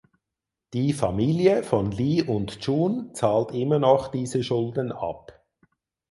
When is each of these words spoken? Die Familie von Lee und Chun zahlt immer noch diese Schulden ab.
Die 0.73 0.93
Familie 0.93 1.61
von 1.61 1.91
Lee 1.91 2.23
und 2.23 2.59
Chun 2.61 3.13
zahlt 3.13 3.51
immer 3.51 3.77
noch 3.77 4.07
diese 4.07 4.41
Schulden 4.43 4.91
ab. 4.91 5.45